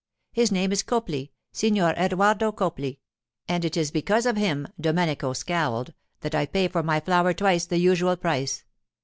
'His 0.31 0.51
name 0.51 0.71
is 0.71 0.81
Copli—Signor 0.81 1.91
Edoardo 1.95 2.51
Copli—and 2.51 3.63
it 3.63 3.77
is 3.77 3.91
because 3.91 4.25
of 4.25 4.35
him'—Domenico 4.35 5.33
scowled—'that 5.33 6.33
I 6.33 6.47
pay 6.47 6.67
for 6.67 6.81
my 6.81 6.99
flour 6.99 7.35
twice 7.35 7.67
the 7.67 7.77
usual 7.77 8.17
price. 8.17 8.63